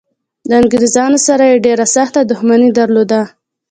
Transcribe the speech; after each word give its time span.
د 0.49 0.51
انګریزانو 0.61 1.17
سره 1.27 1.43
یې 1.49 1.63
ډېره 1.65 1.85
سخته 1.95 2.19
دښمني 2.29 2.69
درلوده. 2.79 3.21